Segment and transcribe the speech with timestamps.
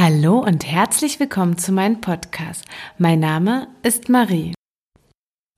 [0.00, 2.64] und herzlich willkommen zu meinem Podcast.
[2.98, 4.54] Mein Name ist Marie.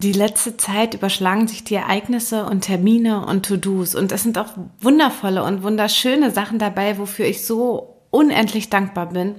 [0.03, 4.49] Die letzte Zeit überschlagen sich die Ereignisse und Termine und To-Dos und es sind auch
[4.81, 9.35] wundervolle und wunderschöne Sachen dabei, wofür ich so unendlich dankbar bin.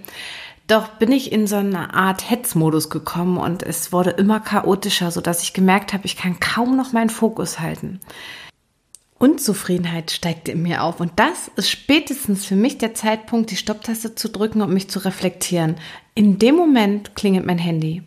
[0.68, 5.41] Doch bin ich in so eine Art Hetzmodus gekommen und es wurde immer chaotischer, sodass
[5.41, 8.02] ich gemerkt habe, ich kann kaum noch meinen Fokus halten.
[9.21, 14.16] Unzufriedenheit steigt in mir auf und das ist spätestens für mich der Zeitpunkt, die Stopptaste
[14.16, 15.75] zu drücken und mich zu reflektieren.
[16.16, 18.02] In dem Moment klingelt mein Handy.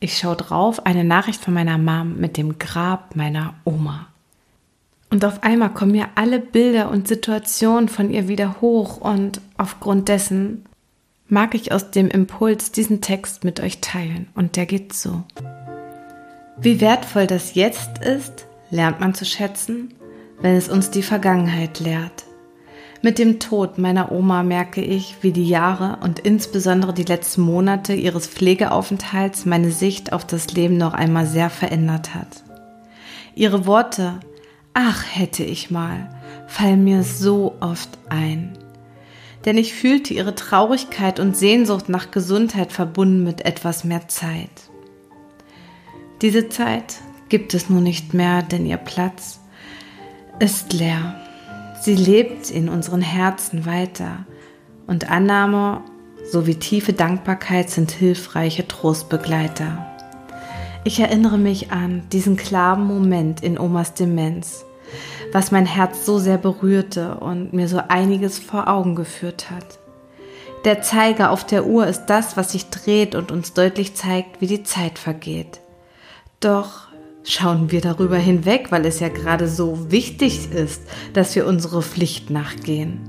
[0.00, 4.08] Ich schaue drauf, eine Nachricht von meiner Mom mit dem Grab meiner Oma.
[5.08, 10.08] Und auf einmal kommen mir alle Bilder und Situationen von ihr wieder hoch und aufgrund
[10.08, 10.66] dessen
[11.26, 15.22] mag ich aus dem Impuls diesen Text mit euch teilen und der geht so.
[16.58, 19.94] Wie wertvoll das Jetzt ist, lernt man zu schätzen
[20.42, 22.24] wenn es uns die Vergangenheit lehrt.
[23.02, 27.94] Mit dem Tod meiner Oma merke ich, wie die Jahre und insbesondere die letzten Monate
[27.94, 32.44] ihres Pflegeaufenthalts meine Sicht auf das Leben noch einmal sehr verändert hat.
[33.34, 34.20] Ihre Worte,
[34.74, 36.10] ach hätte ich mal,
[36.46, 38.52] fallen mir so oft ein.
[39.46, 44.50] Denn ich fühlte ihre Traurigkeit und Sehnsucht nach Gesundheit verbunden mit etwas mehr Zeit.
[46.20, 46.96] Diese Zeit
[47.30, 49.39] gibt es nun nicht mehr, denn ihr Platz
[50.40, 51.14] ist leer.
[51.82, 54.24] Sie lebt in unseren Herzen weiter
[54.86, 55.82] und Annahme
[56.32, 59.86] sowie tiefe Dankbarkeit sind hilfreiche Trostbegleiter.
[60.84, 64.64] Ich erinnere mich an diesen klaren Moment in Omas Demenz,
[65.30, 69.78] was mein Herz so sehr berührte und mir so einiges vor Augen geführt hat.
[70.64, 74.46] Der Zeiger auf der Uhr ist das, was sich dreht und uns deutlich zeigt, wie
[74.46, 75.60] die Zeit vergeht.
[76.40, 76.89] Doch
[77.24, 80.82] schauen wir darüber hinweg, weil es ja gerade so wichtig ist,
[81.12, 83.00] dass wir unsere Pflicht nachgehen.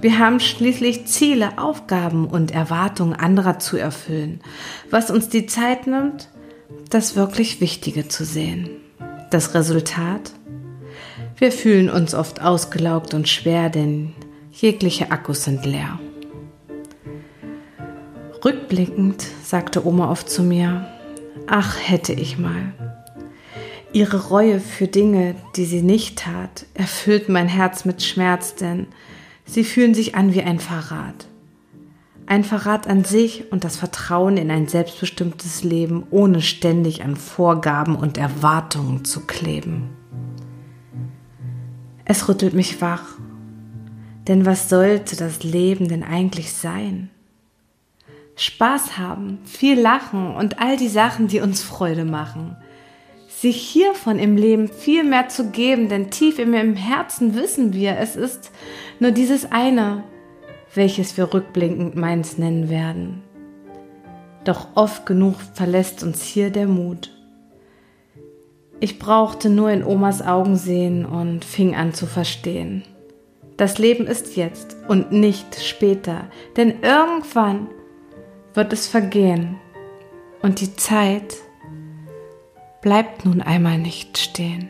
[0.00, 4.40] Wir haben schließlich Ziele, Aufgaben und Erwartungen anderer zu erfüllen,
[4.90, 6.28] was uns die Zeit nimmt,
[6.90, 8.68] das wirklich Wichtige zu sehen.
[9.30, 10.32] Das Resultat?
[11.36, 14.12] Wir fühlen uns oft ausgelaugt und schwer, denn
[14.50, 15.98] jegliche Akkus sind leer.
[18.44, 20.86] Rückblickend sagte Oma oft zu mir,
[21.46, 22.91] ach hätte ich mal.
[23.92, 28.86] Ihre Reue für Dinge, die sie nicht tat, erfüllt mein Herz mit Schmerz, denn
[29.44, 31.26] sie fühlen sich an wie ein Verrat.
[32.24, 37.94] Ein Verrat an sich und das Vertrauen in ein selbstbestimmtes Leben, ohne ständig an Vorgaben
[37.94, 39.90] und Erwartungen zu kleben.
[42.06, 43.18] Es rüttelt mich wach,
[44.26, 47.10] denn was sollte das Leben denn eigentlich sein?
[48.36, 52.56] Spaß haben, viel lachen und all die Sachen, die uns Freude machen–
[53.42, 57.98] sich hiervon im Leben viel mehr zu geben, denn tief in im Herzen wissen wir,
[57.98, 58.52] es ist
[59.00, 60.04] nur dieses eine,
[60.76, 63.24] welches wir rückblickend meins nennen werden.
[64.44, 67.10] Doch oft genug verlässt uns hier der Mut.
[68.78, 72.84] Ich brauchte nur in Omas Augen sehen und fing an zu verstehen.
[73.56, 77.66] Das Leben ist jetzt und nicht später, denn irgendwann
[78.54, 79.56] wird es vergehen
[80.42, 81.34] und die Zeit
[82.82, 84.68] bleibt nun einmal nicht stehen.